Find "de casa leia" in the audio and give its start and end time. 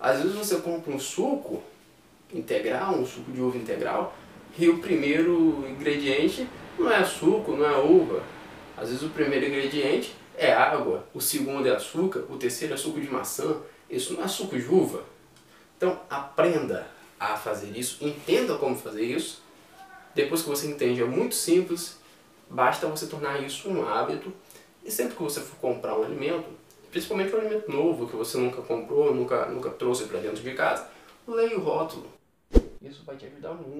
30.42-31.56